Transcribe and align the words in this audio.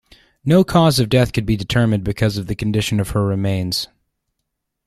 No 0.43 0.63
cause 0.63 0.97
of 0.97 1.09
death 1.09 1.31
could 1.31 1.45
be 1.45 1.55
determined 1.55 2.03
because 2.03 2.35
of 2.37 2.47
the 2.47 2.55
condition 2.55 2.99
of 2.99 3.11
her 3.11 3.23
remains. 3.23 3.87